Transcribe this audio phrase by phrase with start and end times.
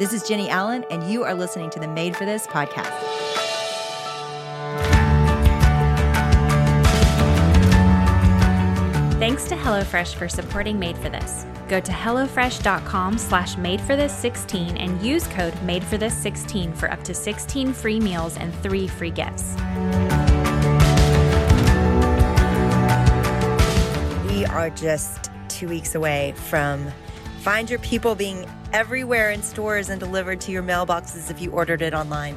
[0.00, 2.88] This is Jenny Allen, and you are listening to the Made for This podcast.
[9.18, 11.44] Thanks to HelloFresh for supporting Made for This.
[11.68, 16.72] Go to HelloFresh.com slash made for this 16 and use code made for this 16
[16.72, 19.54] for up to 16 free meals and three free gifts.
[24.30, 26.90] We are just two weeks away from
[27.40, 31.80] Find Your People being everywhere in stores and delivered to your mailboxes if you ordered
[31.80, 32.36] it online.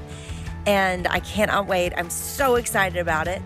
[0.65, 1.91] And I cannot wait.
[1.97, 3.41] I'm so excited about it.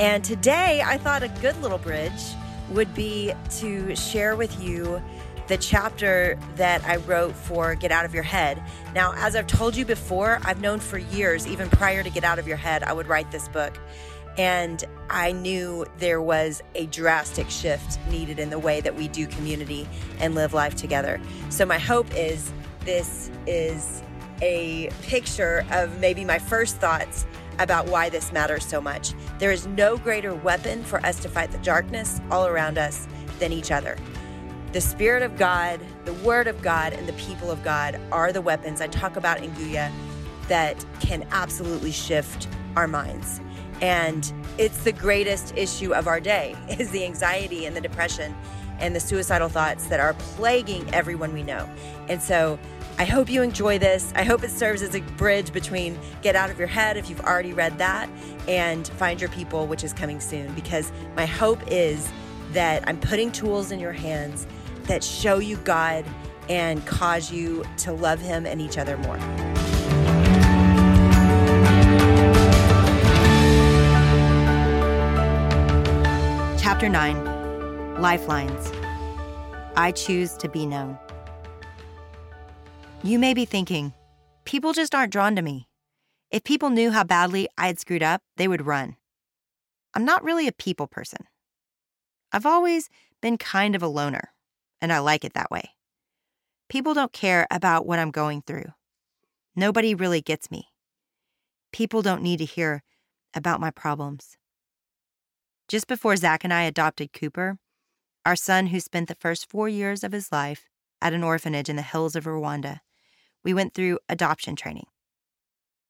[0.00, 2.22] And today I thought a good little bridge
[2.70, 5.02] would be to share with you
[5.46, 8.62] the chapter that I wrote for Get Out of Your Head.
[8.94, 12.38] Now, as I've told you before, I've known for years, even prior to Get Out
[12.38, 13.78] of Your Head, I would write this book.
[14.36, 19.26] And I knew there was a drastic shift needed in the way that we do
[19.26, 19.88] community
[20.18, 21.20] and live life together.
[21.50, 24.02] So, my hope is this is
[24.42, 27.26] a picture of maybe my first thoughts
[27.58, 29.14] about why this matters so much.
[29.38, 33.06] There is no greater weapon for us to fight the darkness all around us
[33.38, 33.96] than each other.
[34.72, 38.40] The Spirit of God, the Word of God, and the people of God are the
[38.40, 39.92] weapons I talk about in Guya
[40.48, 43.40] that can absolutely shift our minds.
[43.80, 48.34] And it's the greatest issue of our day is the anxiety and the depression
[48.78, 51.68] and the suicidal thoughts that are plaguing everyone we know.
[52.08, 52.58] And so
[52.98, 54.12] I hope you enjoy this.
[54.14, 57.20] I hope it serves as a bridge between Get Out of Your Head, if you've
[57.20, 58.08] already read that,
[58.46, 60.52] and Find Your People, which is coming soon.
[60.54, 62.08] Because my hope is
[62.52, 64.46] that I'm putting tools in your hands
[64.84, 66.04] that show you God
[66.48, 69.53] and cause you to love Him and each other more.
[76.64, 78.72] Chapter 9 Lifelines
[79.76, 80.98] I Choose to Be Known.
[83.02, 83.92] You may be thinking,
[84.46, 85.68] people just aren't drawn to me.
[86.30, 88.96] If people knew how badly I had screwed up, they would run.
[89.92, 91.26] I'm not really a people person.
[92.32, 92.88] I've always
[93.20, 94.32] been kind of a loner,
[94.80, 95.72] and I like it that way.
[96.70, 98.72] People don't care about what I'm going through.
[99.54, 100.68] Nobody really gets me.
[101.74, 102.82] People don't need to hear
[103.34, 104.38] about my problems.
[105.68, 107.58] Just before Zach and I adopted Cooper,
[108.26, 110.68] our son who spent the first four years of his life
[111.00, 112.80] at an orphanage in the hills of Rwanda,
[113.42, 114.86] we went through adoption training.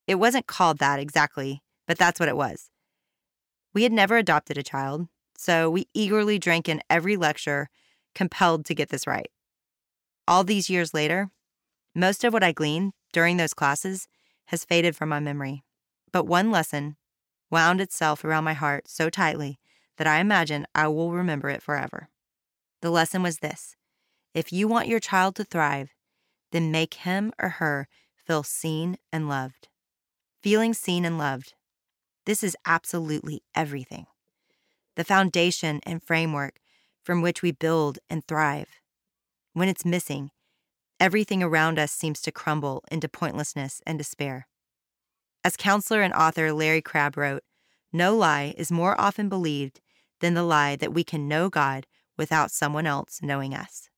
[0.06, 2.70] It wasn't called that exactly, but that's what it was.
[3.72, 7.68] We had never adopted a child, so we eagerly drank in every lecture,
[8.14, 9.30] compelled to get this right.
[10.28, 11.30] All these years later,
[11.94, 14.06] most of what I gleaned during those classes
[14.46, 15.64] has faded from my memory.
[16.12, 16.96] But one lesson
[17.50, 19.58] wound itself around my heart so tightly
[19.96, 22.08] that I imagine I will remember it forever.
[22.82, 23.76] The lesson was this
[24.34, 25.94] if you want your child to thrive,
[26.52, 27.88] then make him or her
[28.26, 29.68] feel seen and loved.
[30.42, 31.54] Feeling seen and loved.
[32.26, 34.06] This is absolutely everything.
[34.96, 36.60] The foundation and framework
[37.02, 38.68] from which we build and thrive.
[39.52, 40.30] When it's missing,
[40.98, 44.48] everything around us seems to crumble into pointlessness and despair.
[45.44, 47.42] As counselor and author Larry Crabb wrote,
[47.92, 49.80] no lie is more often believed
[50.20, 51.86] than the lie that we can know God
[52.16, 53.88] without someone else knowing us.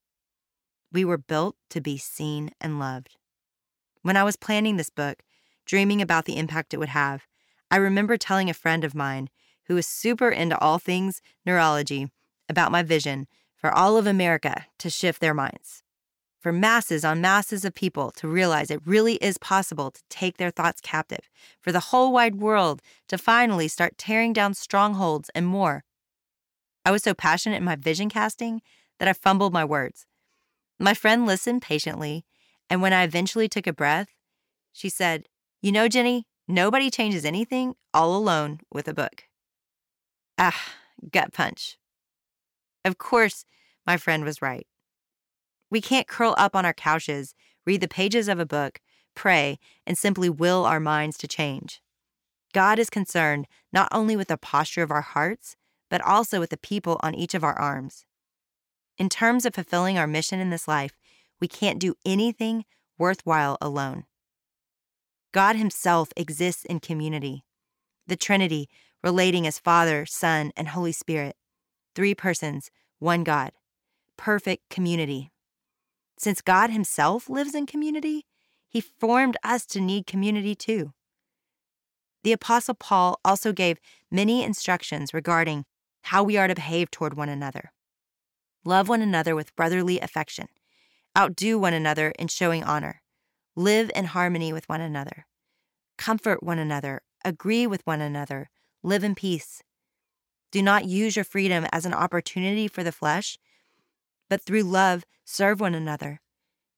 [0.93, 3.17] We were built to be seen and loved.
[4.03, 5.23] When I was planning this book,
[5.67, 7.27] dreaming about the impact it would have,
[7.71, 9.29] I remember telling a friend of mine
[9.65, 12.09] who was super into all things neurology
[12.49, 13.27] about my vision
[13.57, 15.83] for all of America to shift their minds.
[16.39, 20.53] For masses on masses of people to realize it really is possible to take their
[20.53, 21.29] thoughts captive,
[21.61, 25.83] for the whole wide world to finally start tearing down strongholds and more.
[26.87, 28.63] I was so passionate in my vision casting
[29.01, 30.07] that I fumbled my words.
[30.79, 32.25] My friend listened patiently,
[32.71, 34.07] and when I eventually took a breath,
[34.73, 35.27] she said,
[35.61, 39.25] You know, Jenny, nobody changes anything all alone with a book.
[40.39, 40.75] Ah,
[41.11, 41.77] gut punch.
[42.85, 43.45] Of course,
[43.85, 44.69] my friend was right.
[45.69, 47.35] We can't curl up on our couches,
[47.67, 48.81] read the pages of a book,
[49.17, 49.59] pray,
[49.89, 51.83] and simply will our minds to change.
[52.53, 55.57] God is concerned not only with the posture of our hearts,
[55.89, 58.05] but also with the people on each of our arms.
[58.99, 60.93] In terms of fulfilling our mission in this life,
[61.41, 62.65] we can't do anything
[62.99, 64.05] worthwhile alone.
[65.33, 67.45] God Himself exists in community.
[68.07, 68.69] The Trinity,
[69.03, 71.37] relating as Father, Son, and Holy Spirit.
[71.95, 73.53] Three persons, one God.
[74.17, 75.31] Perfect community.
[76.19, 78.25] Since God Himself lives in community,
[78.69, 80.95] He formed us to need community too.
[82.25, 83.79] The Apostle Paul also gave
[84.11, 85.65] many instructions regarding
[86.07, 87.73] how we are to behave toward one another.
[88.65, 90.47] Love one another with brotherly affection.
[91.19, 93.03] Outdo one another in showing honor.
[93.57, 95.27] Live in harmony with one another.
[95.99, 97.03] Comfort one another.
[97.25, 98.51] Agree with one another.
[98.83, 99.63] Live in peace.
[100.53, 103.37] Do not use your freedom as an opportunity for the flesh,
[104.31, 106.21] but through love, serve one another.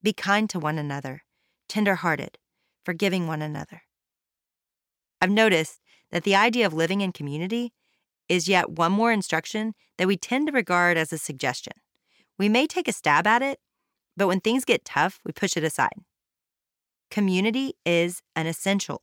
[0.02, 1.22] Be kind to one another,
[1.69, 2.38] tender-hearted,
[2.82, 3.82] forgiving one another.
[5.20, 5.80] I've noticed
[6.10, 7.72] that the idea of living in community
[8.28, 11.75] is yet one more instruction that we tend to regard as a suggestion.
[12.38, 13.58] We may take a stab at it,
[14.16, 15.94] but when things get tough, we push it aside.
[17.10, 19.02] Community is an essential.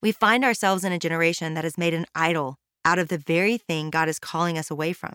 [0.00, 3.56] We find ourselves in a generation that has made an idol out of the very
[3.56, 5.14] thing God is calling us away from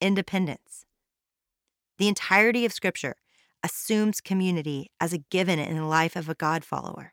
[0.00, 0.86] independence.
[1.98, 3.16] The entirety of Scripture
[3.62, 7.12] assumes community as a given in the life of a God follower.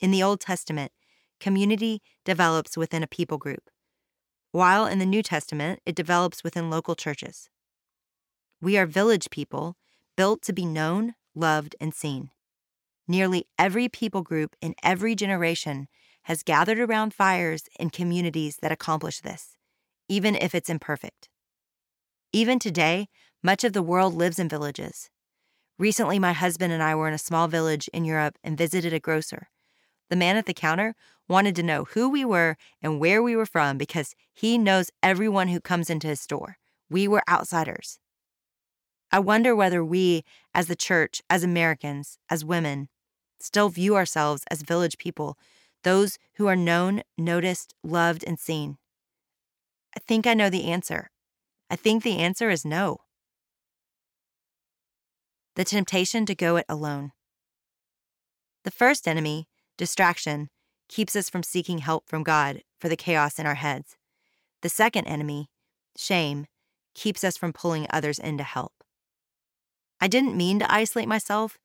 [0.00, 0.92] In the Old Testament,
[1.40, 3.70] community develops within a people group,
[4.52, 7.48] while in the New Testament, it develops within local churches.
[8.60, 9.76] We are village people
[10.16, 12.30] built to be known, loved, and seen.
[13.08, 15.88] Nearly every people group in every generation
[16.24, 19.56] has gathered around fires in communities that accomplish this,
[20.08, 21.28] even if it's imperfect.
[22.32, 23.08] Even today,
[23.42, 25.10] much of the world lives in villages.
[25.78, 29.00] Recently, my husband and I were in a small village in Europe and visited a
[29.00, 29.48] grocer.
[30.12, 30.94] The man at the counter
[31.26, 35.48] wanted to know who we were and where we were from because he knows everyone
[35.48, 36.58] who comes into his store.
[36.90, 37.98] We were outsiders.
[39.10, 40.22] I wonder whether we,
[40.54, 42.90] as the church, as Americans, as women,
[43.40, 45.38] still view ourselves as village people,
[45.82, 48.76] those who are known, noticed, loved, and seen.
[49.96, 51.10] I think I know the answer.
[51.70, 52.98] I think the answer is no.
[55.56, 57.12] The temptation to go it alone.
[58.64, 59.48] The first enemy,
[59.82, 60.48] distraction,
[60.88, 63.96] keeps us from seeking help from God for the chaos in our heads.
[64.60, 65.50] The second enemy,
[65.96, 66.46] shame,
[66.94, 68.84] keeps us from pulling others in to help.
[70.00, 71.58] I didn't mean to isolate myself.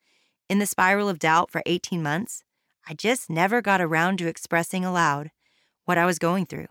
[0.50, 2.42] In the spiral of doubt for 18 months,
[2.90, 5.30] I just never got around to expressing aloud
[5.86, 6.70] what I was going through.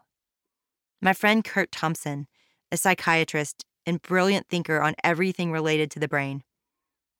[1.00, 2.26] My friend Kurt Thompson,
[2.72, 6.42] a psychiatrist and brilliant thinker on everything related to the brain,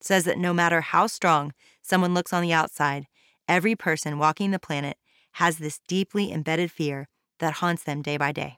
[0.01, 3.07] says that no matter how strong someone looks on the outside,
[3.47, 4.97] every person walking the planet
[5.33, 7.07] has this deeply embedded fear
[7.39, 8.57] that haunts them day by day.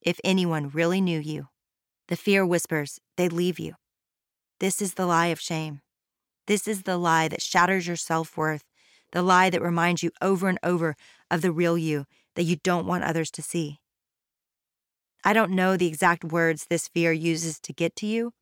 [0.00, 1.48] If anyone really knew you,
[2.08, 3.74] the fear whispers they'd leave you.
[4.60, 5.80] This is the lie of shame.
[6.46, 8.64] This is the lie that shatters your self worth,
[9.12, 10.96] the lie that reminds you over and over
[11.30, 12.06] of the real you
[12.36, 13.80] that you don't want others to see.
[15.24, 18.32] I don't know the exact words this fear uses to get to you,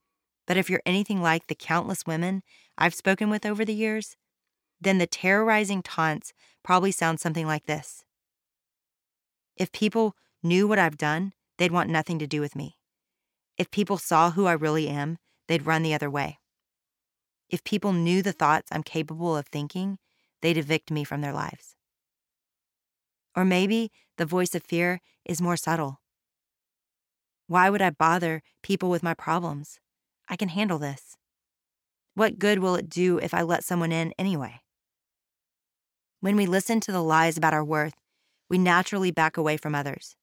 [0.47, 2.43] but if you're anything like the countless women
[2.77, 4.17] I've spoken with over the years,
[4.85, 6.33] then the terrorizing taunts
[6.63, 8.05] probably sound something like this
[9.57, 12.77] If people knew what I've done, they'd want nothing to do with me.
[13.57, 16.39] If people saw who I really am, they'd run the other way.
[17.49, 19.99] If people knew the thoughts I'm capable of thinking,
[20.43, 21.77] they'd evict me from their lives.
[23.37, 26.01] Or maybe the voice of fear is more subtle.
[27.47, 29.79] Why would I bother people with my problems?
[30.29, 31.17] I can handle this.
[32.15, 34.64] What good will it do if I let someone in anyway?
[36.25, 37.97] When we listen to the lies about our worth,
[38.49, 40.17] we naturally back away from others.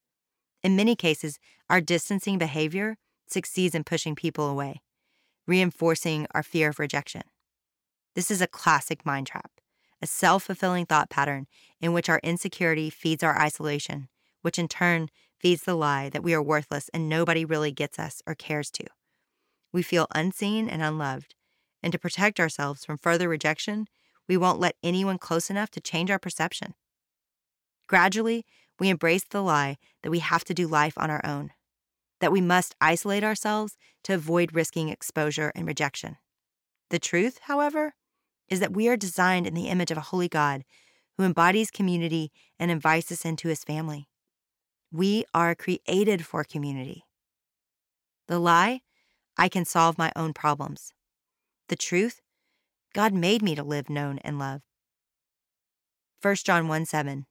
[0.64, 1.38] In many cases,
[1.70, 4.82] our distancing behavior succeeds in pushing people away
[5.46, 7.22] reinforcing our fear of rejection.
[8.16, 9.52] This is a classic mind trap,
[10.02, 11.46] a self fulfilling thought pattern
[11.80, 14.10] in which our insecurity feeds our isolation,
[14.42, 18.24] which in turn feeds the lie that we are worthless and nobody really gets us
[18.26, 18.86] or cares to.
[19.72, 21.36] We feel unseen and unloved,
[21.84, 23.86] and to protect ourselves from further rejection,
[24.32, 26.74] we won't let anyone close enough to change our perception.
[27.88, 28.46] Gradually,
[28.80, 31.52] we embrace the lie that we have to do life on our own
[32.22, 36.16] that we must isolate ourselves to avoid risking exposure and rejection.
[36.92, 37.96] The truth, however,
[38.48, 40.64] is that we are designed in the image of a holy God
[41.18, 44.08] who embodies community and invites us into his family.
[44.94, 47.04] We are created for community.
[48.30, 48.82] The lie,
[49.36, 50.94] I can solve my own problems.
[51.68, 52.22] The truth,
[52.94, 54.64] God made me to live known and loved.
[56.22, 57.26] 1 John 1 7.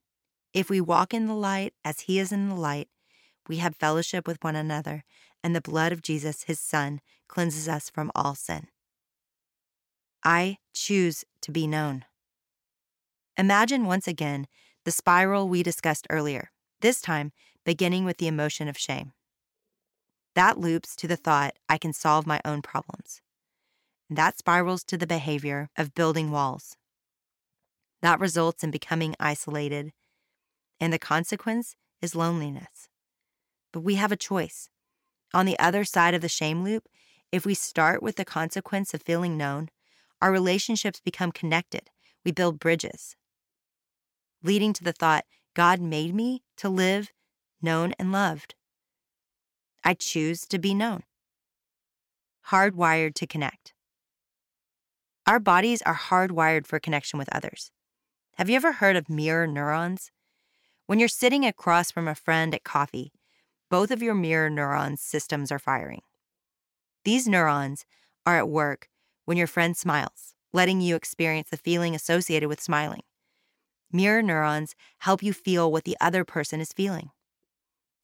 [0.52, 2.88] If we walk in the light as he is in the light,
[3.48, 5.04] we have fellowship with one another,
[5.44, 8.68] and the blood of Jesus, his Son, cleanses us from all sin.
[10.24, 12.04] I choose to be known.
[13.36, 14.46] Imagine once again
[14.84, 16.50] the spiral we discussed earlier,
[16.80, 17.32] this time
[17.64, 19.12] beginning with the emotion of shame.
[20.34, 23.20] That loops to the thought, I can solve my own problems.
[24.12, 26.76] That spirals to the behavior of building walls.
[28.02, 29.92] That results in becoming isolated,
[30.80, 32.88] and the consequence is loneliness.
[33.72, 34.68] But we have a choice.
[35.32, 36.88] On the other side of the shame loop,
[37.30, 39.68] if we start with the consequence of feeling known,
[40.20, 41.88] our relationships become connected.
[42.24, 43.14] We build bridges,
[44.42, 45.24] leading to the thought
[45.54, 47.12] God made me to live
[47.62, 48.56] known and loved.
[49.84, 51.04] I choose to be known.
[52.48, 53.72] Hardwired to connect.
[55.30, 57.70] Our bodies are hardwired for connection with others.
[58.34, 60.10] Have you ever heard of mirror neurons?
[60.86, 63.12] When you're sitting across from a friend at coffee,
[63.70, 66.00] both of your mirror neurons systems are firing.
[67.04, 67.84] These neurons
[68.26, 68.88] are at work
[69.24, 73.02] when your friend smiles, letting you experience the feeling associated with smiling.
[73.92, 77.10] Mirror neurons help you feel what the other person is feeling.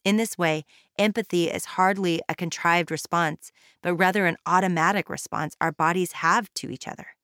[0.05, 0.65] In this way,
[0.97, 3.51] empathy is hardly a contrived response,
[3.83, 7.16] but rather an automatic response our bodies have to each other.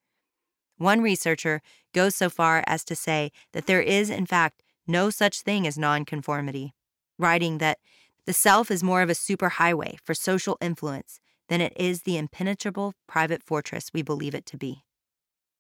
[0.82, 1.62] One researcher
[1.94, 5.78] goes so far as to say that there is, in fact, no such thing as
[5.78, 6.74] nonconformity,
[7.16, 7.78] writing that
[8.26, 12.94] the self is more of a superhighway for social influence than it is the impenetrable
[13.06, 14.82] private fortress we believe it to be.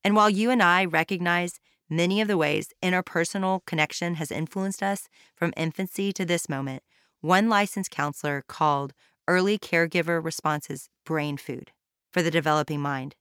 [0.02, 5.08] And while you and I recognize many of the ways interpersonal connection has influenced us
[5.36, 6.82] from infancy to this moment,
[7.20, 8.92] one licensed counselor called
[9.28, 11.70] early caregiver responses brain food
[12.10, 13.14] for the developing mind.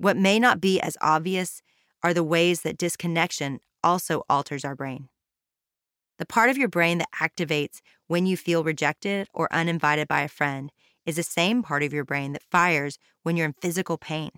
[0.00, 1.60] What may not be as obvious
[2.02, 5.10] are the ways that disconnection also alters our brain.
[6.16, 10.28] The part of your brain that activates when you feel rejected or uninvited by a
[10.28, 10.72] friend
[11.04, 14.30] is the same part of your brain that fires when you're in physical pain.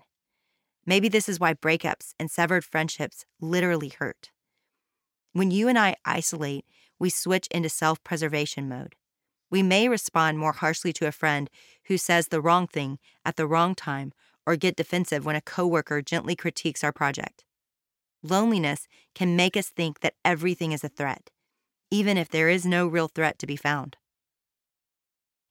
[0.85, 4.31] Maybe this is why breakups and severed friendships literally hurt.
[5.31, 6.65] When you and I isolate,
[6.99, 8.95] we switch into self preservation mode.
[9.49, 11.49] We may respond more harshly to a friend
[11.85, 14.11] who says the wrong thing at the wrong time
[14.45, 17.45] or get defensive when a coworker gently critiques our project.
[18.21, 21.29] Loneliness can make us think that everything is a threat,
[21.91, 23.97] even if there is no real threat to be found.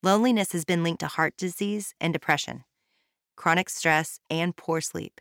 [0.02, 2.64] Loneliness has been linked to heart disease and depression,
[3.36, 5.20] chronic stress, and poor sleep.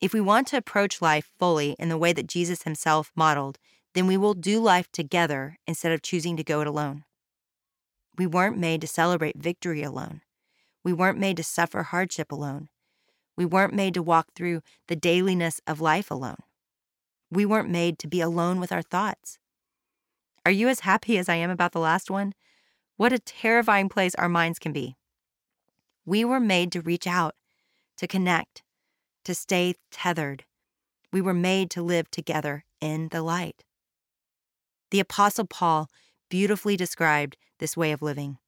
[0.00, 3.58] If we want to approach life fully in the way that Jesus himself modeled,
[3.94, 7.04] then we will do life together instead of choosing to go it alone.
[8.18, 10.20] We weren't made to celebrate victory alone.
[10.84, 12.68] We weren't made to suffer hardship alone.
[13.36, 16.42] We weren't made to walk through the dailiness of life alone.
[17.30, 19.38] We weren't made to be alone with our thoughts.
[20.46, 22.34] Are you as happy as I am about the last one?
[22.96, 24.96] What a terrifying place our minds can be.
[26.04, 27.34] We were made to reach out,
[27.96, 28.62] to connect,
[29.24, 30.44] to stay tethered.
[31.12, 33.64] We were made to live together in the light.
[34.90, 35.88] The Apostle Paul
[36.28, 38.38] beautifully described this way of living.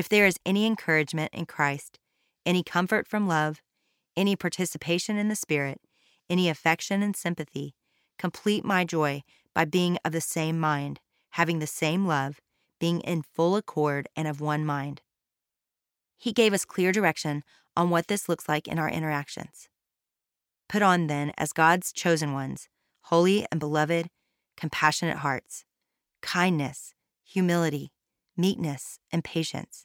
[0.00, 1.98] If there is any encouragement in Christ,
[2.46, 3.60] any comfort from love,
[4.16, 5.78] any participation in the Spirit,
[6.30, 7.74] any affection and sympathy,
[8.18, 11.00] complete my joy by being of the same mind,
[11.32, 12.40] having the same love,
[12.78, 15.02] being in full accord and of one mind.
[16.16, 17.42] He gave us clear direction
[17.76, 19.68] on what this looks like in our interactions.
[20.66, 22.70] Put on, then, as God's chosen ones,
[23.02, 24.08] holy and beloved,
[24.56, 25.66] compassionate hearts,
[26.22, 27.92] kindness, humility,
[28.34, 29.84] meekness, and patience,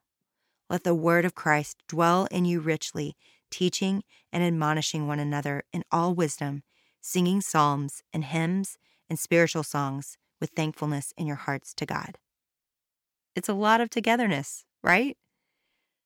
[0.71, 3.17] Let the word of Christ dwell in you richly,
[3.49, 6.63] teaching and admonishing one another in all wisdom,
[7.01, 8.77] singing psalms and hymns
[9.09, 12.17] and spiritual songs with thankfulness in your hearts to God.
[13.35, 15.17] It's a lot of togetherness, right?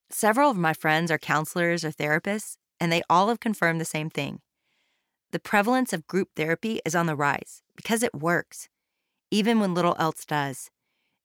[0.09, 4.09] Several of my friends are counselors or therapists, and they all have confirmed the same
[4.09, 4.39] thing.
[5.29, 8.67] The prevalence of group therapy is on the rise because it works,
[9.29, 10.71] even when little else does.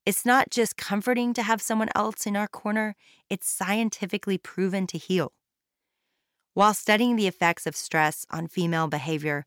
[0.07, 2.97] It's not just comforting to have someone else in our corner,
[3.28, 5.33] it's scientifically proven to heal.
[6.54, 9.47] While studying the effects of stress on female behavior,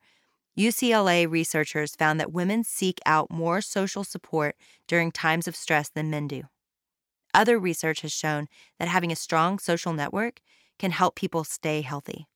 [0.57, 4.55] UCLA researchers found that women seek out more social support
[4.87, 6.43] during times of stress than men do.
[7.33, 10.39] Other research has shown that having a strong social network
[10.77, 12.27] can help people stay healthy.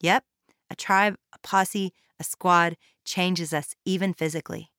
[0.00, 0.24] Yep,
[0.70, 4.70] a tribe, a posse, a squad changes us even physically.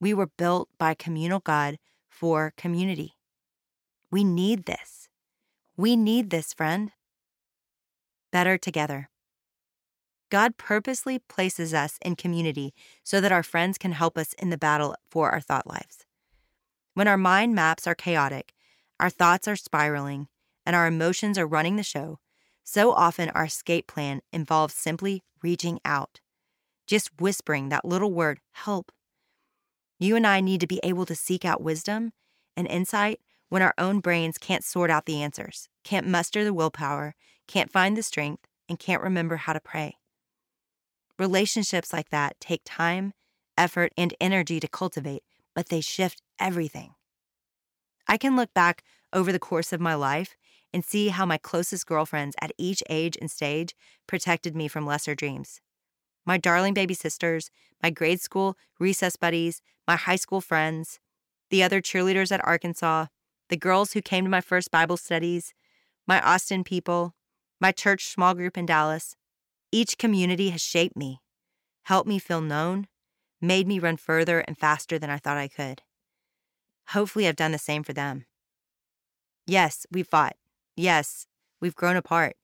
[0.00, 1.78] We were built by communal God
[2.08, 3.14] for community.
[4.10, 5.08] We need this.
[5.76, 6.92] We need this, friend.
[8.32, 9.10] Better together.
[10.30, 14.58] God purposely places us in community so that our friends can help us in the
[14.58, 16.04] battle for our thought lives.
[16.94, 18.52] When our mind maps are chaotic,
[19.00, 20.28] our thoughts are spiraling,
[20.66, 22.18] and our emotions are running the show,
[22.70, 26.20] So often, our escape plan involves simply reaching out,
[26.86, 28.92] just whispering that little word, help.
[29.98, 32.12] You and I need to be able to seek out wisdom
[32.56, 37.14] and insight when our own brains can't sort out the answers, can't muster the willpower,
[37.46, 39.96] can't find the strength, and can't remember how to pray.
[41.18, 43.12] Relationships like that take time,
[43.56, 45.24] effort, and energy to cultivate,
[45.54, 46.94] but they shift everything.
[48.06, 50.36] I can look back over the course of my life
[50.72, 53.74] and see how my closest girlfriends at each age and stage
[54.06, 55.60] protected me from lesser dreams.
[56.28, 57.50] My darling baby sisters,
[57.82, 61.00] my grade school recess buddies, my high school friends,
[61.48, 63.06] the other cheerleaders at Arkansas,
[63.48, 65.54] the girls who came to my first Bible studies,
[66.06, 67.14] my Austin people,
[67.62, 69.16] my church small group in Dallas.
[69.72, 71.22] Each community has shaped me,
[71.84, 72.88] helped me feel known,
[73.40, 75.80] made me run further and faster than I thought I could.
[76.88, 78.26] Hopefully, I've done the same for them.
[79.46, 80.36] Yes, we've fought.
[80.76, 81.26] Yes,
[81.58, 82.36] we've grown apart.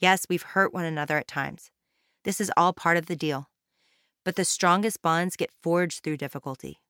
[0.00, 1.70] Yes, we've hurt one another at times.
[2.24, 3.48] This is all part of the deal.
[4.24, 6.80] But the strongest bonds get forged through difficulty.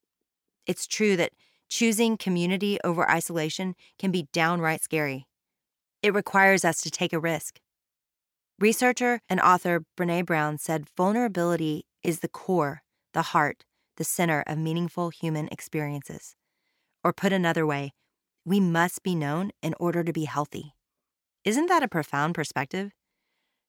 [0.67, 1.33] It's true that
[1.69, 5.27] choosing community over isolation can be downright scary.
[6.03, 7.61] It requires us to take a risk.
[8.59, 12.83] Researcher and author Brene Brown said vulnerability is the core,
[13.15, 13.65] the heart,
[13.97, 16.35] the center of meaningful human experiences.
[17.05, 17.93] Or put another way,
[18.45, 20.75] we must be known in order to be healthy.
[21.45, 22.93] Isn't that a profound perspective?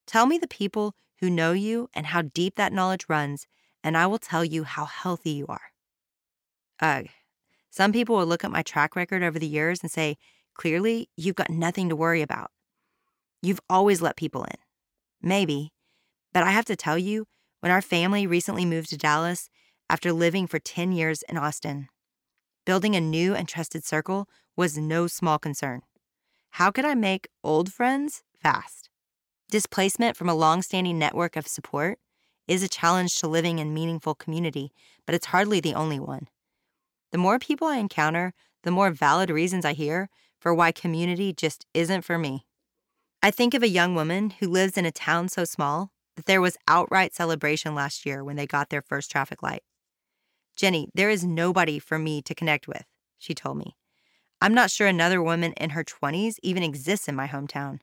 [0.07, 3.47] Tell me the people who know you and how deep that knowledge runs,
[3.83, 5.71] and I will tell you how healthy you are.
[6.81, 7.07] Ugh.
[7.69, 10.17] Some people will look at my track record over the years and say,
[10.55, 12.51] clearly, you've got nothing to worry about.
[13.41, 14.57] You've always let people in.
[15.21, 15.71] Maybe.
[16.33, 17.25] But I have to tell you,
[17.59, 19.49] when our family recently moved to Dallas
[19.89, 21.89] after living for 10 years in Austin,
[22.65, 25.81] building a new and trusted circle was no small concern.
[26.51, 28.88] How could I make old friends fast?
[29.51, 31.97] Displacement from a long-standing network of support
[32.47, 34.71] is a challenge to living in meaningful community,
[35.07, 36.27] but it's hardly the only one.
[37.11, 40.07] The more people I encounter, the more valid reasons I hear
[40.39, 42.45] for why community just isn't for me.
[43.23, 46.41] I think of a young woman who lives in a town so small that there
[46.41, 49.63] was outright celebration last year when they got their first traffic light.
[50.55, 52.85] Jenny, there is nobody for me to connect with,
[53.17, 53.75] she told me.
[54.41, 57.79] I'm not sure another woman in her 20s even exists in my hometown.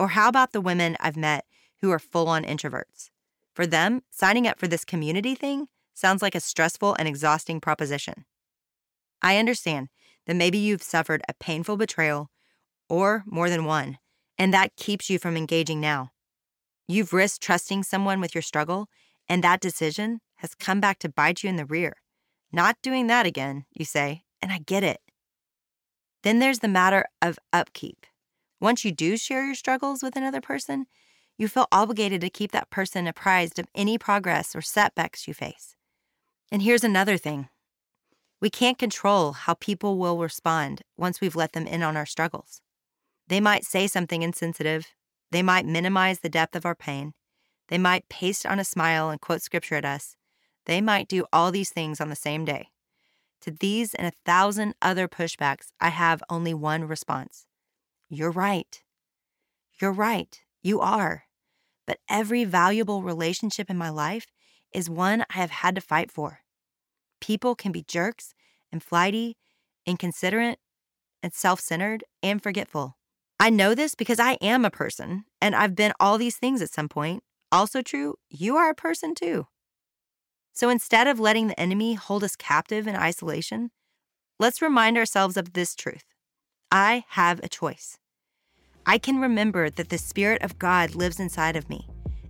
[0.00, 1.44] Or how about the women I've met
[1.82, 3.10] who are full on introverts?
[3.52, 8.24] For them, signing up for this community thing sounds like a stressful and exhausting proposition.
[9.20, 9.90] I understand
[10.26, 12.30] that maybe you've suffered a painful betrayal
[12.88, 13.98] or more than one,
[14.38, 16.12] and that keeps you from engaging now.
[16.88, 18.88] You've risked trusting someone with your struggle,
[19.28, 21.96] and that decision has come back to bite you in the rear.
[22.50, 25.02] Not doing that again, you say, and I get it.
[26.22, 28.06] Then there's the matter of upkeep.
[28.60, 30.86] Once you do share your struggles with another person,
[31.38, 35.74] you feel obligated to keep that person apprised of any progress or setbacks you face.
[36.52, 37.48] And here's another thing
[38.40, 42.60] we can't control how people will respond once we've let them in on our struggles.
[43.28, 44.88] They might say something insensitive,
[45.30, 47.14] they might minimize the depth of our pain,
[47.68, 50.16] they might paste on a smile and quote scripture at us,
[50.66, 52.68] they might do all these things on the same day.
[53.42, 57.46] To these and a thousand other pushbacks, I have only one response
[58.10, 58.82] you're right.
[59.80, 60.40] You're right.
[60.62, 61.24] You are.
[61.86, 64.26] But every valuable relationship in my life
[64.74, 66.40] is one I have had to fight for.
[67.20, 68.34] People can be jerks
[68.72, 69.36] and flighty,
[69.86, 70.58] inconsiderate,
[71.22, 72.96] and self centered and forgetful.
[73.38, 76.72] I know this because I am a person and I've been all these things at
[76.72, 77.22] some point.
[77.52, 79.46] Also, true, you are a person too.
[80.52, 83.70] So instead of letting the enemy hold us captive in isolation,
[84.38, 86.04] let's remind ourselves of this truth
[86.72, 87.99] I have a choice.
[88.86, 91.86] I can remember that the Spirit of God lives inside of me,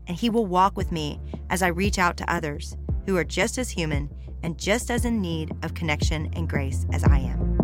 [0.07, 3.57] and He will walk with me as I reach out to others who are just
[3.57, 4.11] as human
[4.43, 7.57] and just as in need of connection and grace as I am.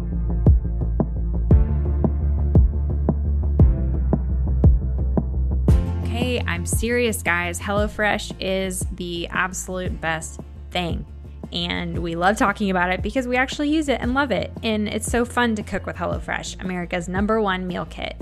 [6.04, 7.58] Okay, I'm serious, guys.
[7.58, 11.04] HelloFresh is the absolute best thing.
[11.52, 14.52] And we love talking about it because we actually use it and love it.
[14.62, 18.16] And it's so fun to cook with HelloFresh, America's number one meal kit.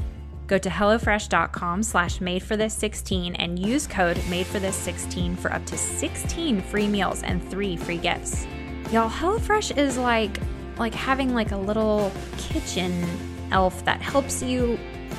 [0.46, 5.37] Go to HelloFresh.com slash made for this 16 and use code made for this 16
[5.37, 8.46] for up to 16 free meals and three free gifts.
[8.92, 10.38] Y'all, HelloFresh is like
[10.76, 13.07] like having like a little kitchen
[13.52, 14.78] elf that helps you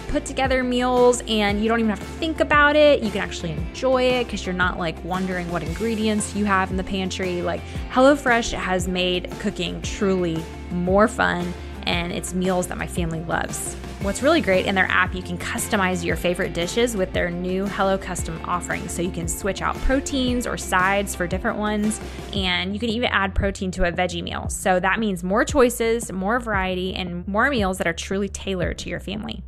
[0.10, 3.02] put together meals and you don't even have to think about it.
[3.02, 6.78] You can actually enjoy it because you're not like wondering what ingredients you have in
[6.78, 7.42] the pantry.
[7.42, 13.76] Like HelloFresh has made cooking truly more fun and it's meals that my family loves.
[14.02, 17.66] What's really great in their app, you can customize your favorite dishes with their new
[17.66, 18.88] Hello Custom offering.
[18.88, 22.00] So you can switch out proteins or sides for different ones,
[22.32, 24.48] and you can even add protein to a veggie meal.
[24.50, 28.90] So that means more choices, more variety, and more meals that are truly tailored to
[28.90, 29.44] your family.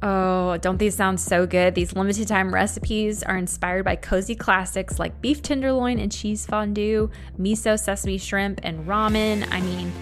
[0.00, 1.74] Oh, don't these sound so good?
[1.74, 7.10] These limited time recipes are inspired by cozy classics like beef tenderloin and cheese fondue,
[7.38, 9.46] miso sesame shrimp, and ramen.
[9.50, 9.92] I mean,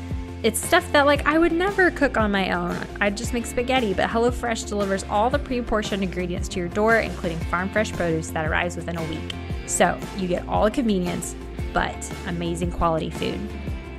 [0.43, 2.77] it's stuff that like I would never cook on my own.
[3.01, 7.39] I'd just make spaghetti, but HelloFresh delivers all the pre-portioned ingredients to your door, including
[7.39, 9.35] farm fresh produce that arrives within a week.
[9.67, 11.35] So, you get all the convenience,
[11.73, 13.41] but amazing quality food.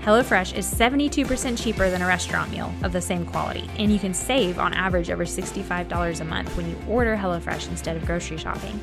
[0.02, 4.14] HelloFresh is 72% cheaper than a restaurant meal of the same quality, and you can
[4.14, 8.80] save on average over $65 a month when you order HelloFresh instead of grocery shopping.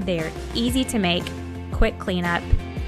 [0.00, 1.22] They're easy to make,
[1.70, 2.42] quick cleanup,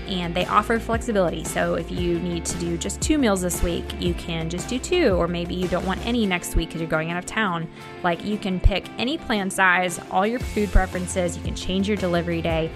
[0.08, 1.44] and they offer flexibility.
[1.44, 4.78] So if you need to do just two meals this week, you can just do
[4.78, 7.68] two, or maybe you don't want any next week because you're going out of town.
[8.02, 11.96] Like you can pick any plan size, all your food preferences, you can change your
[11.96, 12.70] delivery day.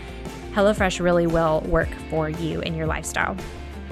[0.53, 3.37] HelloFresh really will work for you and your lifestyle.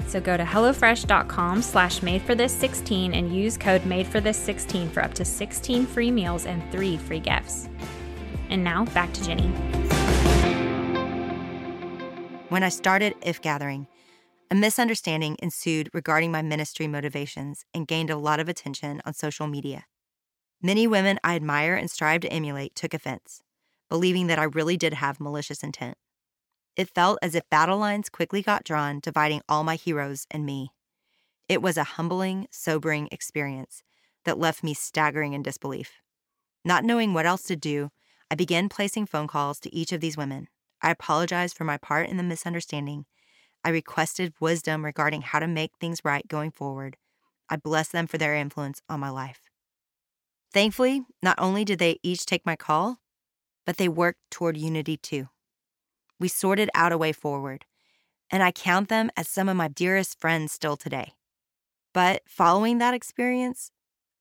[0.07, 4.37] So go to HelloFresh.com slash made for this 16 and use code made for this
[4.37, 7.69] 16 for up to 16 free meals and three free gifts.
[8.49, 10.00] And now back to Jenny.
[12.51, 13.87] When I started If Gathering,
[14.49, 19.47] a misunderstanding ensued regarding my ministry motivations and gained a lot of attention on social
[19.47, 19.85] media.
[20.61, 23.41] Many women I admire and strive to emulate took offense,
[23.89, 25.95] believing that I really did have malicious intent.
[26.75, 30.73] It felt as if battle lines quickly got drawn, dividing all my heroes and me.
[31.47, 33.81] It was a humbling, sobering experience
[34.25, 36.01] that left me staggering in disbelief.
[36.65, 37.91] Not knowing what else to do,
[38.29, 40.49] I began placing phone calls to each of these women,
[40.81, 43.05] I apologized for my part in the misunderstanding.
[43.63, 46.97] I requested wisdom regarding how to make things right going forward.
[47.49, 49.41] I blessed them for their influence on my life.
[50.53, 52.97] Thankfully, not only did they each take my call,
[53.65, 55.29] but they worked toward unity too.
[56.19, 57.65] We sorted out a way forward,
[58.29, 61.13] and I count them as some of my dearest friends still today.
[61.93, 63.71] But following that experience,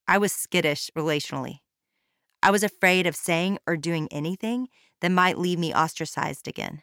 [0.07, 1.61] I was skittish relationally.
[2.43, 4.69] I was afraid of saying or doing anything
[5.01, 6.83] that might leave me ostracized again.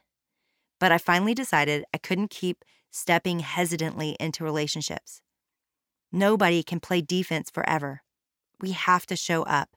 [0.79, 5.21] But I finally decided I couldn't keep stepping hesitantly into relationships.
[6.11, 8.01] Nobody can play defense forever.
[8.59, 9.69] We have to show up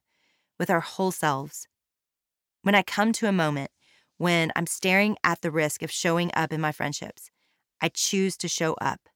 [0.59, 1.67] with our whole selves.
[2.63, 3.71] When I come to a moment
[4.21, 7.31] when I'm staring at the risk of showing up in my friendships,
[7.81, 9.09] I choose to show up.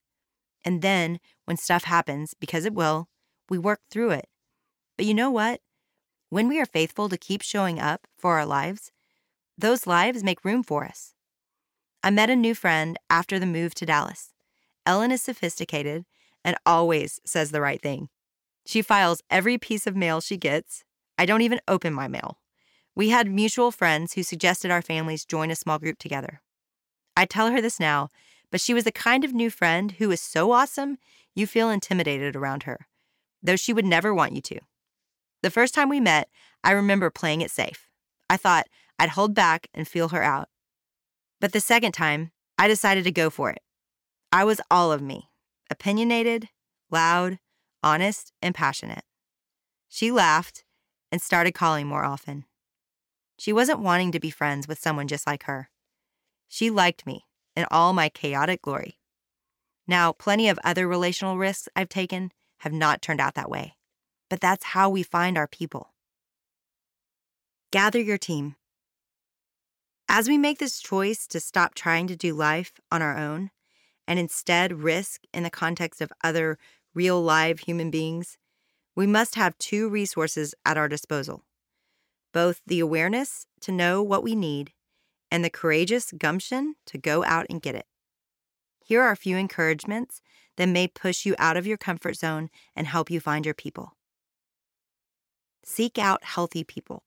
[0.65, 3.09] And then when stuff happens, because it will,
[3.51, 4.31] we work through it.
[4.97, 5.61] But you know what?
[6.31, 8.93] When we are faithful to keep showing up for our lives,
[9.57, 11.14] those lives make room for us.
[12.03, 14.33] I met a new friend after the move to Dallas.
[14.85, 16.05] Ellen is sophisticated
[16.45, 18.09] and always says the right thing.
[18.67, 20.85] She files every piece of mail she gets.
[21.17, 22.38] I don't even open my mail.
[22.95, 26.40] We had mutual friends who suggested our families join a small group together.
[27.17, 28.09] I tell her this now,
[28.51, 30.99] but she was the kind of new friend who is so awesome
[31.35, 32.87] you feel intimidated around her,
[33.43, 34.61] though she would never want you to.
[35.43, 36.29] The first time we met,
[36.62, 37.88] I remember playing it safe.
[38.31, 38.67] I thought,
[38.99, 40.49] I'd hold back and feel her out.
[41.41, 43.61] But the second time, I decided to go for it.
[44.33, 45.29] I was all of me
[45.71, 46.49] opinionated,
[46.91, 47.39] loud,
[47.83, 49.05] honest, and passionate.
[49.89, 50.65] She laughed
[51.11, 52.45] and started calling more often.
[53.39, 55.71] She wasn't wanting to be friends with someone just like her.
[56.49, 57.25] She liked me
[57.57, 58.99] in all my chaotic glory.
[59.87, 63.75] Now, plenty of other relational risks I've taken have not turned out that way,
[64.31, 65.95] but that's how we find our people.
[67.71, 68.57] Gather your team.
[70.09, 73.51] As we make this choice to stop trying to do life on our own
[74.07, 76.59] and instead risk in the context of other
[76.95, 78.38] real live human beings,
[78.95, 81.43] we must have two resources at our disposal
[82.35, 84.73] both the awareness to know what we need
[85.31, 87.87] and the courageous gumption to go out and get it.
[88.85, 90.21] Here are a few encouragements
[90.57, 93.93] that may push you out of your comfort zone and help you find your people.
[95.64, 97.05] Seek out healthy people.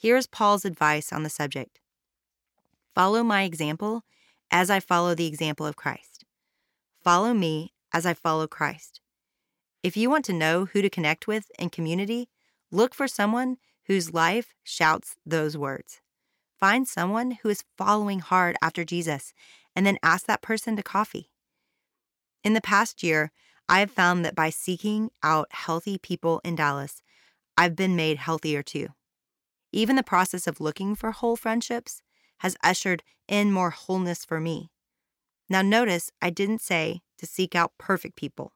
[0.00, 1.80] Here's Paul's advice on the subject
[2.94, 4.04] Follow my example
[4.48, 6.24] as I follow the example of Christ.
[7.02, 9.00] Follow me as I follow Christ.
[9.82, 12.28] If you want to know who to connect with in community,
[12.70, 13.56] look for someone
[13.86, 16.00] whose life shouts those words.
[16.60, 19.34] Find someone who is following hard after Jesus
[19.74, 21.32] and then ask that person to coffee.
[22.44, 23.32] In the past year,
[23.68, 27.02] I have found that by seeking out healthy people in Dallas,
[27.56, 28.90] I've been made healthier too.
[29.72, 32.02] Even the process of looking for whole friendships
[32.38, 34.70] has ushered in more wholeness for me.
[35.48, 38.52] Now, notice I didn't say to seek out perfect people,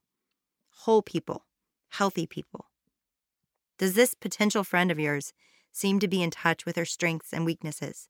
[0.70, 1.46] whole people,
[1.90, 2.66] healthy people.
[3.78, 5.32] Does this potential friend of yours
[5.72, 8.08] seem to be in touch with her strengths and weaknesses?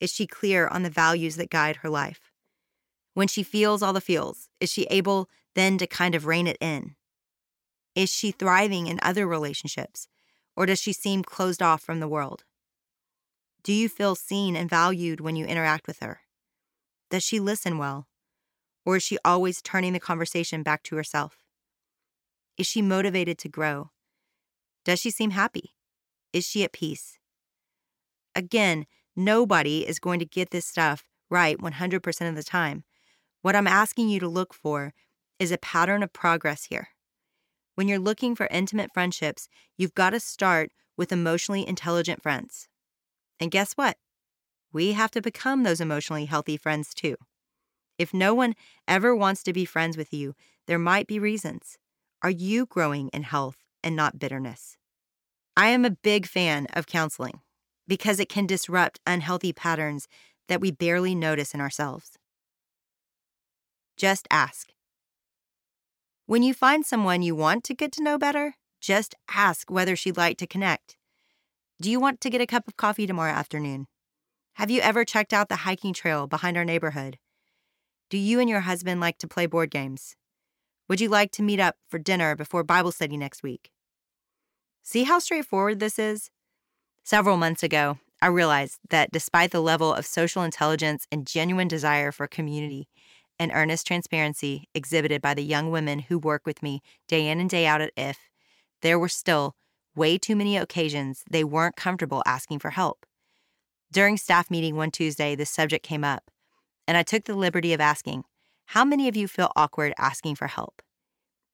[0.00, 2.30] Is she clear on the values that guide her life?
[3.14, 6.58] When she feels all the feels, is she able then to kind of rein it
[6.60, 6.96] in?
[7.94, 10.08] Is she thriving in other relationships,
[10.56, 12.44] or does she seem closed off from the world?
[13.62, 16.20] Do you feel seen and valued when you interact with her?
[17.10, 18.08] Does she listen well?
[18.84, 21.38] Or is she always turning the conversation back to herself?
[22.58, 23.90] Is she motivated to grow?
[24.84, 25.74] Does she seem happy?
[26.32, 27.18] Is she at peace?
[28.34, 32.84] Again, nobody is going to get this stuff right 100% of the time.
[33.42, 34.94] What I'm asking you to look for
[35.38, 36.88] is a pattern of progress here.
[37.74, 42.68] When you're looking for intimate friendships, you've got to start with emotionally intelligent friends.
[43.40, 43.96] And guess what?
[44.72, 47.16] We have to become those emotionally healthy friends too.
[47.98, 48.54] If no one
[48.86, 50.34] ever wants to be friends with you,
[50.66, 51.78] there might be reasons.
[52.22, 54.76] Are you growing in health and not bitterness?
[55.56, 57.40] I am a big fan of counseling
[57.86, 60.08] because it can disrupt unhealthy patterns
[60.48, 62.18] that we barely notice in ourselves.
[63.96, 64.72] Just ask.
[66.32, 70.16] When you find someone you want to get to know better, just ask whether she'd
[70.16, 70.96] like to connect.
[71.78, 73.86] Do you want to get a cup of coffee tomorrow afternoon?
[74.54, 77.18] Have you ever checked out the hiking trail behind our neighborhood?
[78.08, 80.16] Do you and your husband like to play board games?
[80.88, 83.70] Would you like to meet up for dinner before Bible study next week?
[84.82, 86.30] See how straightforward this is?
[87.04, 92.10] Several months ago, I realized that despite the level of social intelligence and genuine desire
[92.10, 92.88] for community
[93.42, 97.50] and earnest transparency exhibited by the young women who work with me day in and
[97.50, 98.30] day out at IF,
[98.82, 99.56] there were still
[99.96, 103.04] way too many occasions they weren't comfortable asking for help.
[103.90, 106.30] During staff meeting one Tuesday, this subject came up,
[106.86, 108.22] and I took the liberty of asking,
[108.66, 110.80] How many of you feel awkward asking for help,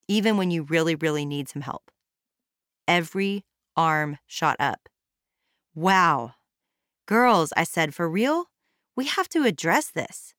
[0.07, 1.89] even when you really, really need some help?
[2.87, 4.87] Every arm shot up.
[5.73, 6.33] Wow.
[7.07, 8.45] Girls, I said, for real?
[8.95, 10.35] We have to address this.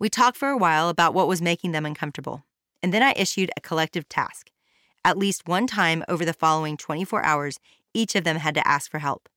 [0.00, 2.46] We talked for a while about what was making them uncomfortable,
[2.82, 4.50] and then I issued a collective task.
[5.04, 7.60] At least one time over the following 24 hours,
[7.92, 9.28] each of them had to ask for help.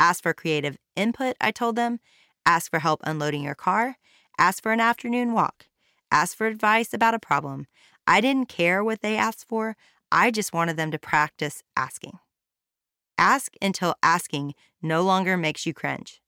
[0.00, 2.00] Ask for creative input, I told them.
[2.44, 3.98] Ask for help unloading your car.
[4.36, 5.66] Ask for an afternoon walk.
[6.10, 7.68] Ask for advice about a problem.
[8.04, 9.76] I didn't care what they asked for.
[10.10, 12.18] I just wanted them to practice asking.
[13.16, 16.20] Ask until asking no longer makes you cringe.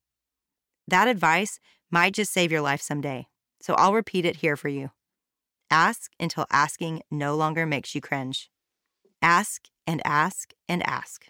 [0.86, 1.58] That advice
[1.90, 3.26] might just save your life someday,
[3.62, 4.90] so I'll repeat it here for you.
[5.70, 8.51] Ask until asking no longer makes you cringe.
[9.22, 11.27] Ask and ask and ask.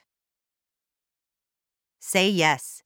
[2.01, 2.83] Say yes.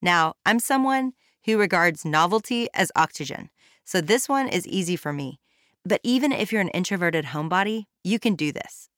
[0.00, 1.12] Now, I'm someone
[1.44, 3.50] who regards novelty as oxygen,
[3.84, 5.40] so this one is easy for me.
[5.84, 8.88] But even if you're an introverted homebody, you can do this.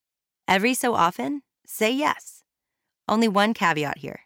[0.47, 2.43] Every so often, say yes.
[3.09, 4.21] Only one caveat here.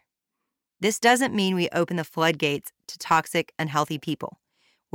[0.79, 4.39] This doesn't mean we open the floodgates to toxic, unhealthy people.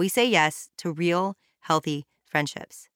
[0.01, 2.89] We say yes to real, healthy friendships.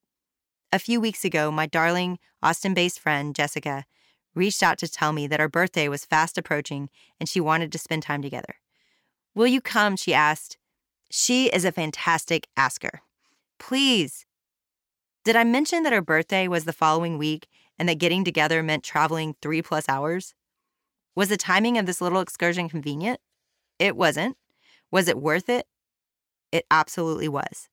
[0.73, 3.85] A few weeks ago, my darling Austin based friend, Jessica,
[4.35, 6.89] reached out to tell me that our birthday was fast approaching
[7.21, 8.55] and she wanted to spend time together.
[9.35, 9.97] Will you come?
[9.97, 10.57] She asked.
[11.11, 13.03] She is a fantastic asker.
[13.59, 14.25] Please.
[15.25, 18.83] Did I mention that her birthday was the following week and that getting together meant
[18.83, 20.33] traveling three plus hours?
[21.15, 23.21] Was the timing of this little excursion convenient?
[23.79, 24.39] It wasn't.
[24.91, 25.67] Was it worth it?
[26.55, 27.69] It absolutely was.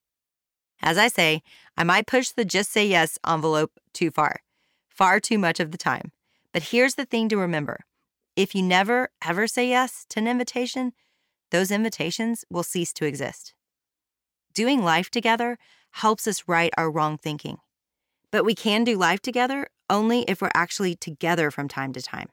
[0.81, 1.43] As I say,
[1.77, 4.41] I might push the just say yes envelope too far,
[4.89, 6.11] far too much of the time.
[6.51, 7.81] But here's the thing to remember
[8.35, 10.93] if you never, ever say yes to an invitation,
[11.51, 13.53] those invitations will cease to exist.
[14.51, 15.59] Doing life together
[15.91, 17.57] helps us right our wrong thinking.
[18.31, 22.29] But we can do life together only if we're actually together from time to time.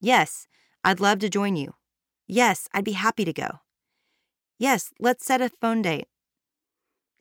[0.00, 0.46] Yes,
[0.84, 1.74] I'd love to join you.
[2.28, 3.58] Yes, I'd be happy to go.
[4.58, 6.06] Yes, let's set a phone date.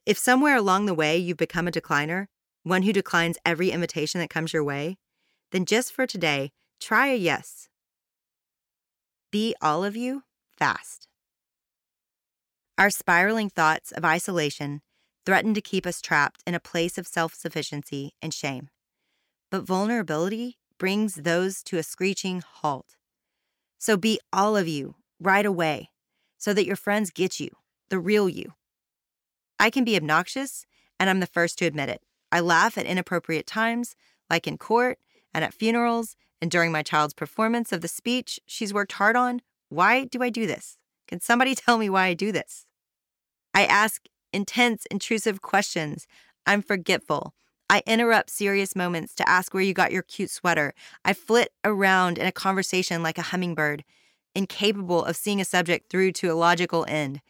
[0.06, 2.28] If somewhere along the way you've become a decliner,
[2.63, 4.98] one who declines every invitation that comes your way,
[5.52, 7.67] then just for today, try a yes.
[9.32, 10.24] Be all of you
[10.58, 11.08] fast.
[12.78, 14.82] Our spiraling thoughts of isolation
[15.26, 18.69] threaten to keep us trapped in a place of self sufficiency and shame.
[19.50, 22.95] But vulnerability brings those to a screeching halt.
[23.78, 25.89] So be all of you right away
[26.45, 27.49] so that your friends get you,
[27.89, 28.53] the real you.
[29.60, 30.67] I can be obnoxious,
[30.99, 32.03] and I'm the first to admit it.
[32.31, 33.95] I laugh at inappropriate times,
[34.29, 34.99] like in court
[35.34, 39.41] and at funerals and during my child's performance of the speech she's worked hard on.
[39.69, 40.77] Why do I do this?
[41.08, 42.67] Can somebody tell me why I do this?
[43.55, 46.05] I ask intense, intrusive questions.
[46.45, 47.34] I'm forgetful.
[47.71, 50.75] I interrupt serious moments to ask where you got your cute sweater.
[51.03, 53.84] I flit around in a conversation like a hummingbird,
[54.36, 57.21] incapable of seeing a subject through to a logical end.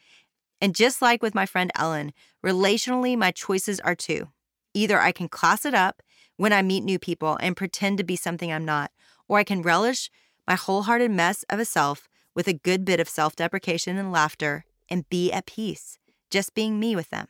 [0.60, 2.12] And just like with my friend Ellen,
[2.44, 4.30] relationally, my choices are two.
[4.74, 6.02] Either I can class it up
[6.38, 8.92] when I meet new people and pretend to be something I'm not,
[9.28, 10.10] or I can relish
[10.48, 14.66] my wholehearted mess of a self with a good bit of self deprecation and laughter
[14.90, 15.98] and be at peace,
[16.30, 17.28] just being me with them.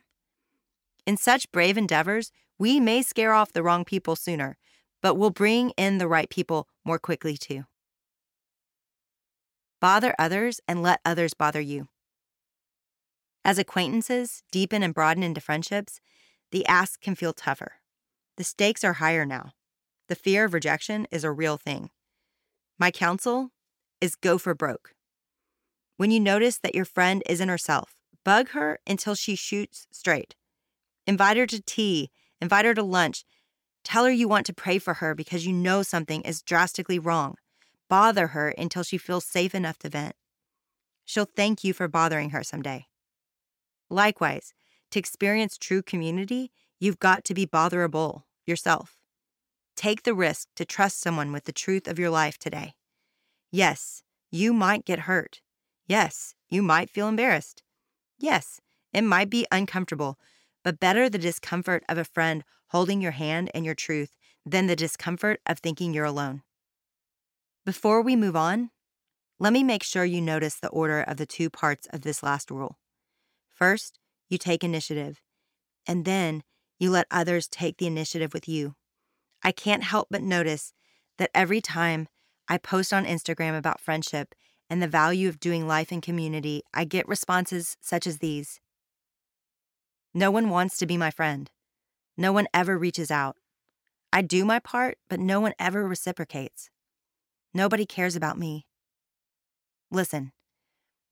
[1.06, 4.58] In such brave endeavors, we may scare off the wrong people sooner,
[5.02, 7.66] but we'll bring in the right people more quickly too.
[9.80, 11.88] Bother others and let others bother you.
[13.44, 16.00] As acquaintances deepen and broaden into friendships,
[16.52, 17.74] the ask can feel tougher.
[18.38, 19.52] The stakes are higher now.
[20.08, 21.90] The fear of rejection is a real thing.
[22.80, 23.52] My counsel
[24.02, 24.94] is go for broke.
[25.98, 30.36] When you notice that your friend isn't herself, bug her until she shoots straight.
[31.08, 32.12] Invite her to tea
[32.42, 33.26] Invite her to lunch.
[33.84, 37.36] Tell her you want to pray for her because you know something is drastically wrong.
[37.90, 40.16] Bother her until she feels safe enough to vent.
[41.06, 42.88] She'll thank you for bothering her someday.
[43.90, 44.54] Likewise,
[44.92, 48.98] to experience true community, you've got to be botherable yourself.
[49.76, 52.74] Take the risk to trust someone with the truth of your life today.
[53.52, 55.42] Yes, you might get hurt.
[55.88, 57.62] Yes, you might feel embarrassed.
[58.18, 58.60] Yes,
[58.94, 60.18] it might be uncomfortable,
[60.64, 64.76] but better the discomfort of a friend holding your hand and your truth than the
[64.76, 66.42] discomfort of thinking you're alone.
[67.66, 68.70] Before we move on,
[69.40, 72.52] let me make sure you notice the order of the two parts of this last
[72.52, 72.78] rule.
[73.52, 73.98] First,
[74.30, 75.20] you take initiative,
[75.88, 76.44] and then
[76.78, 78.76] you let others take the initiative with you.
[79.44, 80.74] I can't help but notice
[81.18, 82.08] that every time
[82.48, 84.36] I post on Instagram about friendship
[84.70, 88.60] and the value of doing life in community, I get responses such as these
[90.14, 91.52] no one wants to be my friend.
[92.16, 93.36] No one ever reaches out.
[94.14, 96.70] I do my part, but no one ever reciprocates.
[97.56, 98.68] Nobody cares about me.
[99.90, 100.34] Listen,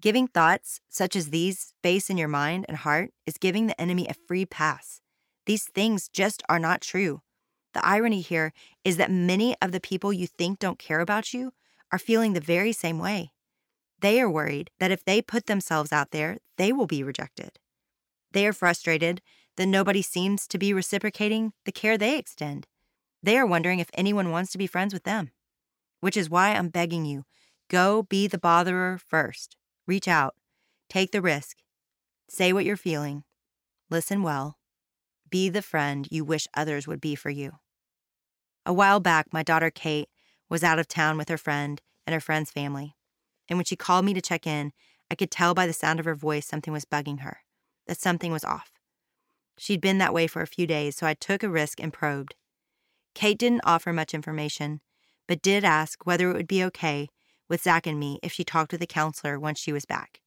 [0.01, 4.07] giving thoughts such as these space in your mind and heart is giving the enemy
[4.09, 4.99] a free pass.
[5.45, 7.21] These things just are not true.
[7.73, 8.51] The irony here
[8.83, 11.53] is that many of the people you think don't care about you
[11.93, 13.31] are feeling the very same way.
[14.01, 17.57] They are worried that if they put themselves out there, they will be rejected.
[18.33, 19.21] They are frustrated
[19.55, 22.67] that nobody seems to be reciprocating the care they extend.
[23.21, 25.31] They are wondering if anyone wants to be friends with them.
[26.03, 27.23] Which is why I'm begging you
[27.69, 29.55] go be the botherer first.
[29.87, 30.35] Reach out,
[30.89, 31.59] take the risk,
[32.29, 33.23] say what you're feeling,
[33.89, 34.57] listen well,
[35.29, 37.53] be the friend you wish others would be for you.
[38.65, 40.09] A while back, my daughter Kate
[40.49, 42.97] was out of town with her friend and her friend's family.
[43.47, 44.73] And when she called me to check in,
[45.09, 47.43] I could tell by the sound of her voice something was bugging her
[47.87, 48.73] that something was off.
[49.57, 52.35] She'd been that way for a few days, so I took a risk and probed.
[53.15, 54.81] Kate didn't offer much information,
[55.27, 57.09] but did ask whether it would be okay
[57.49, 60.21] with Zac and me if she talked with a counselor once she was back.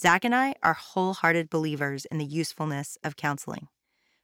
[0.00, 3.68] Zac and I are wholehearted believers in the usefulness of counseling,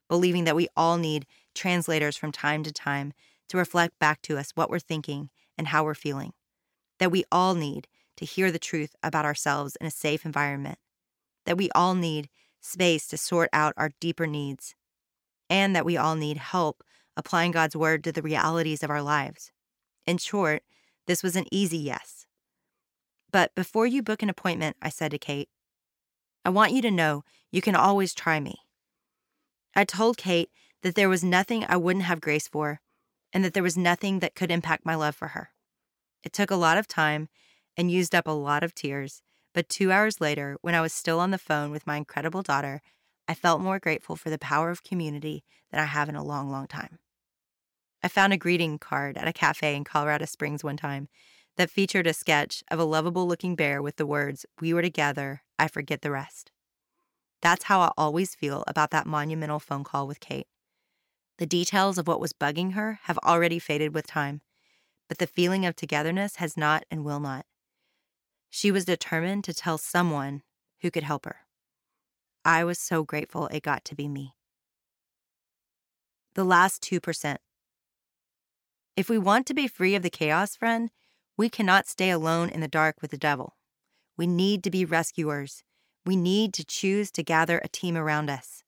[0.09, 3.13] believing that we all need translators from time to time
[3.49, 6.33] to reflect back to us what we're thinking and how we're feeling,
[6.99, 10.79] that we all need to hear the truth about ourselves in a safe environment,
[11.47, 12.29] that we all need
[12.61, 14.75] space to sort out our deeper needs,
[15.51, 16.83] and that we all need help
[17.17, 19.51] applying God's word to the realities of our lives.
[20.07, 20.63] In short,
[21.07, 22.27] this was an easy yes.
[23.31, 25.49] But before you book an appointment, I said to Kate,
[26.45, 28.61] I want you to know you can always try me.
[29.75, 30.51] I told Kate
[30.83, 32.81] that there was nothing I wouldn't have grace for,
[33.33, 35.51] and that there was nothing that could impact my love for her.
[36.23, 37.29] It took a lot of time
[37.77, 41.19] and used up a lot of tears, but two hours later, when I was still
[41.19, 42.83] on the phone with my incredible daughter,
[43.27, 46.51] I felt more grateful for the power of community than I have in a long,
[46.51, 46.99] long time.
[48.05, 51.09] I found a greeting card at a cafe in Colorado Springs one time
[51.57, 55.41] that featured a sketch of a lovable looking bear with the words, We were together,
[55.59, 56.53] I forget the rest.
[57.41, 60.47] That's how I always feel about that monumental phone call with Kate.
[61.39, 64.43] The details of what was bugging her have already faded with time,
[65.09, 67.47] but the feeling of togetherness has not and will not.
[68.51, 70.43] She was determined to tell someone
[70.83, 71.37] who could help her.
[72.45, 74.35] I was so grateful it got to be me.
[76.35, 77.39] The last 2%.
[78.97, 80.91] If we want to be free of the chaos, friend,
[81.37, 83.57] we cannot stay alone in the dark with the devil.
[84.17, 85.65] We need to be rescuers.
[86.07, 88.63] We need to choose to gather a team around us.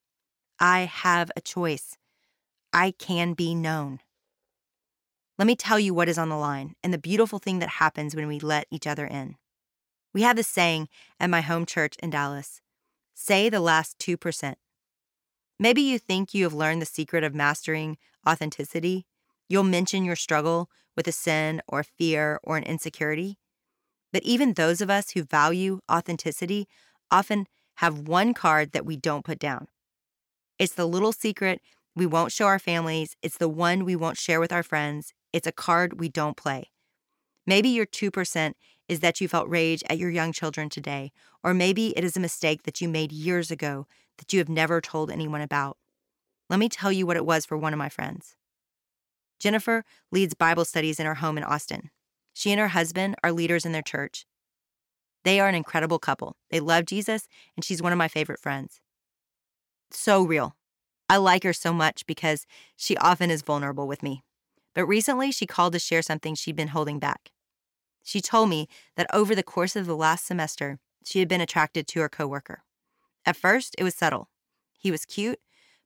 [0.59, 1.97] I have a choice.
[2.73, 4.01] I can be known.
[5.39, 8.17] Let me tell you what is on the line and the beautiful thing that happens
[8.17, 9.37] when we let each other in.
[10.13, 10.89] We have this saying
[11.21, 12.63] at my home church in Dallas
[13.15, 14.55] say the last 2%.
[15.59, 17.97] Maybe you think you have learned the secret of mastering
[18.29, 19.07] authenticity.
[19.49, 23.39] You'll mention your struggle with a sin or a fear or an insecurity.
[24.13, 26.69] But even those of us who value authenticity
[27.11, 29.69] often have one card that we don't put down.
[30.59, 31.61] It's the little secret
[31.95, 35.47] we won't show our families, it's the one we won't share with our friends, it's
[35.47, 36.71] a card we don't play.
[37.47, 38.53] Maybe your 2%
[38.89, 42.21] is that you felt rage at your young children today, or maybe it is a
[42.21, 43.87] mistake that you made years ago
[44.19, 45.77] that you have never told anyone about.
[46.49, 48.37] Let me tell you what it was for one of my friends.
[49.39, 51.91] Jennifer leads Bible studies in her home in Austin.
[52.33, 54.27] She and her husband are leaders in their church.
[55.25, 56.37] They are an incredible couple.
[56.51, 57.27] They love Jesus,
[57.57, 58.81] and she's one of my favorite friends.
[59.91, 60.57] So real.
[61.09, 64.23] I like her so much because she often is vulnerable with me.
[64.75, 67.31] But recently, she called to share something she'd been holding back.
[68.03, 71.87] She told me that over the course of the last semester, she had been attracted
[71.89, 72.63] to her coworker.
[73.25, 74.29] At first, it was subtle.
[74.79, 75.41] He was cute,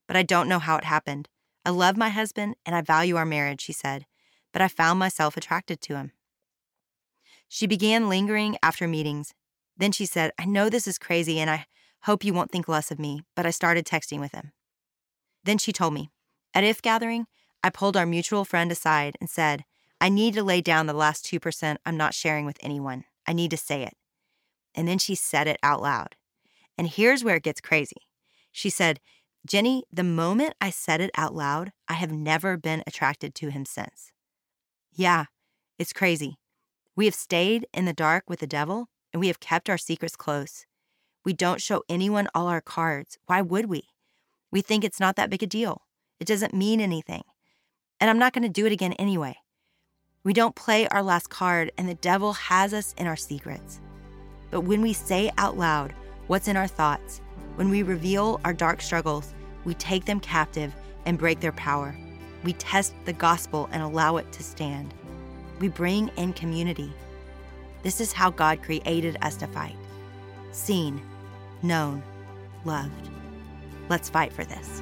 [0.07, 1.29] but I don't know how it happened.
[1.65, 4.05] I love my husband and I value our marriage, she said,
[4.51, 6.11] but I found myself attracted to him.
[7.47, 9.33] She began lingering after meetings.
[9.77, 11.65] Then she said, I know this is crazy and I
[12.03, 14.51] hope you won't think less of me, but I started texting with him.
[15.43, 16.09] Then she told me,
[16.53, 17.27] at IF Gathering,
[17.63, 19.65] I pulled our mutual friend aside and said,
[19.99, 23.03] I need to lay down the last 2% I'm not sharing with anyone.
[23.27, 23.93] I need to say it.
[24.73, 26.15] And then she said it out loud.
[26.77, 28.07] And here's where it gets crazy.
[28.51, 28.99] She said,
[29.45, 33.65] Jennie, the moment I said it out loud, I have never been attracted to him
[33.65, 34.11] since.
[34.93, 35.25] Yeah,
[35.79, 36.37] it's crazy.
[36.95, 40.15] We have stayed in the dark with the devil and we have kept our secrets
[40.15, 40.65] close.
[41.25, 43.17] We don't show anyone all our cards.
[43.25, 43.83] Why would we?
[44.51, 45.83] We think it's not that big a deal.
[46.19, 47.23] It doesn't mean anything.
[47.99, 49.35] And I'm not going to do it again anyway.
[50.23, 53.79] We don't play our last card, and the devil has us in our secrets.
[54.51, 55.93] But when we say out loud
[56.27, 57.21] what's in our thoughts,
[57.55, 59.33] when we reveal our dark struggles,
[59.65, 60.73] we take them captive
[61.05, 61.95] and break their power.
[62.43, 64.93] We test the gospel and allow it to stand.
[65.59, 66.91] We bring in community.
[67.83, 69.75] This is how God created us to fight
[70.51, 71.01] seen,
[71.63, 72.03] known,
[72.65, 73.09] loved.
[73.89, 74.81] Let's fight for this.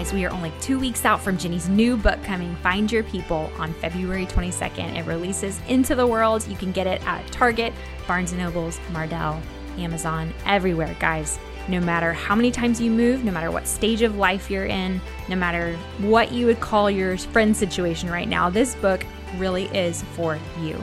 [0.00, 3.52] Guys, we are only two weeks out from Jennie's new book coming, Find Your People,
[3.58, 4.96] on February 22nd.
[4.96, 6.48] It releases into the world.
[6.48, 7.74] You can get it at Target,
[8.08, 9.38] Barnes & Nobles, Mardel,
[9.76, 11.38] Amazon, everywhere, guys.
[11.68, 15.02] No matter how many times you move, no matter what stage of life you're in,
[15.28, 19.04] no matter what you would call your friend situation right now, this book
[19.36, 20.82] really is for you.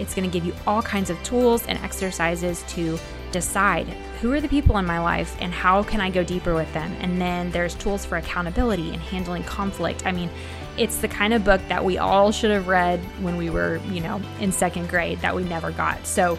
[0.00, 2.98] It's going to give you all kinds of tools and exercises to
[3.36, 3.86] decide
[4.20, 6.90] who are the people in my life and how can I go deeper with them.
[7.00, 10.06] And then there's tools for accountability and handling conflict.
[10.06, 10.30] I mean,
[10.78, 14.00] it's the kind of book that we all should have read when we were, you
[14.00, 16.06] know, in second grade that we never got.
[16.06, 16.38] So,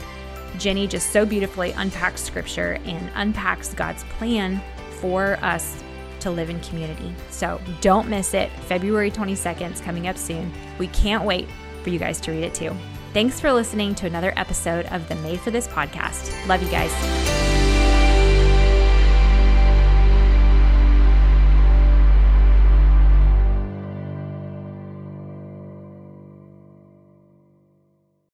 [0.58, 4.62] Jennie just so beautifully unpacks scripture and unpacks God's plan
[5.00, 5.84] for us
[6.22, 7.14] to live in community.
[7.30, 8.52] So, don't miss it.
[8.68, 10.52] February 22nd is coming up soon.
[10.80, 11.48] We can't wait
[11.84, 12.76] for you guys to read it too.
[13.14, 16.48] Thanks for listening to another episode of the Made for This podcast.
[16.48, 17.57] Love you guys.